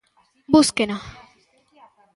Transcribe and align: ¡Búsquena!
¡Búsquena! 0.53 0.97